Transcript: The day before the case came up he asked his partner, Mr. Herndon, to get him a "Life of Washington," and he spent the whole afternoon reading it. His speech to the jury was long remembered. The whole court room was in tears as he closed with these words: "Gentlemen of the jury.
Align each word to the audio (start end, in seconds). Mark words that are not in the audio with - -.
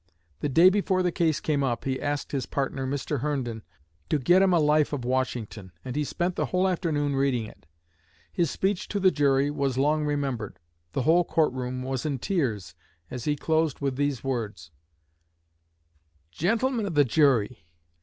The 0.39 0.49
day 0.49 0.71
before 0.71 1.03
the 1.03 1.11
case 1.11 1.39
came 1.39 1.63
up 1.63 1.85
he 1.85 2.01
asked 2.01 2.31
his 2.31 2.47
partner, 2.47 2.87
Mr. 2.87 3.19
Herndon, 3.19 3.61
to 4.09 4.17
get 4.17 4.41
him 4.41 4.51
a 4.51 4.59
"Life 4.59 4.93
of 4.93 5.05
Washington," 5.05 5.71
and 5.85 5.95
he 5.95 6.03
spent 6.03 6.35
the 6.35 6.47
whole 6.47 6.67
afternoon 6.67 7.15
reading 7.15 7.45
it. 7.45 7.67
His 8.33 8.49
speech 8.49 8.87
to 8.87 8.99
the 8.99 9.11
jury 9.11 9.51
was 9.51 9.77
long 9.77 10.03
remembered. 10.03 10.57
The 10.93 11.03
whole 11.03 11.23
court 11.23 11.53
room 11.53 11.83
was 11.83 12.03
in 12.03 12.17
tears 12.17 12.73
as 13.11 13.25
he 13.25 13.35
closed 13.35 13.79
with 13.79 13.95
these 13.95 14.23
words: 14.23 14.71
"Gentlemen 16.31 16.87
of 16.87 16.95
the 16.95 17.05
jury. 17.05 17.63